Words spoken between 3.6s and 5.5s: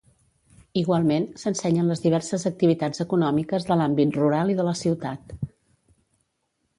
de l'àmbit rural i de la ciutat.